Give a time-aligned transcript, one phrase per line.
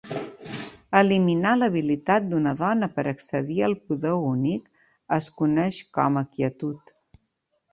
[0.99, 4.67] Eliminar l'habilitat d'una dona per accedir al Poder Únic
[5.19, 6.95] es coneix com a "quietud".